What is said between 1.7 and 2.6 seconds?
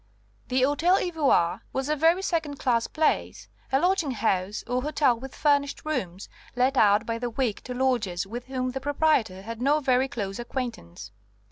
was a very second